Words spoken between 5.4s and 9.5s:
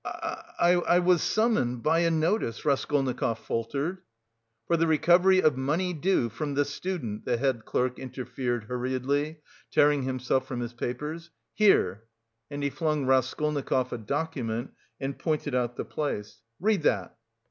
of money due, from the student," the head clerk interfered hurriedly,